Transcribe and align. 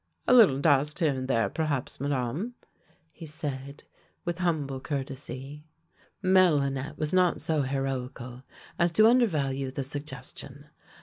""A 0.27 0.33
little 0.33 0.59
dust 0.59 0.97
here 0.97 1.13
and 1.13 1.27
there 1.27 1.47
perhaps, 1.47 1.99
Madame," 1.99 2.55
he 3.11 3.27
said 3.27 3.83
with 4.25 4.39
humble 4.39 4.79
courtesy. 4.79 5.67
Madelinette 6.23 6.97
was 6.97 7.13
not 7.13 7.39
so 7.39 7.61
heroical 7.61 8.41
as 8.79 8.91
to 8.93 9.05
undervalue 9.07 9.69
the 9.69 9.83
suggestion. 9.83 10.65